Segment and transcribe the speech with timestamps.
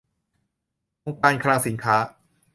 [1.05, 1.95] องค์การคลังสินค้า